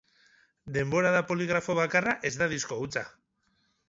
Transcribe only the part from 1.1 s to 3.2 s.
da poligrafo bakarra ez da disko hutsa.